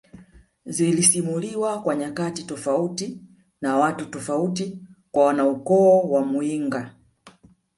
[0.65, 3.19] zilisimuliwa kwa nyakati tofauti
[3.61, 4.79] na watu tofauti
[5.11, 6.91] kwa wanaukoo wa muyinga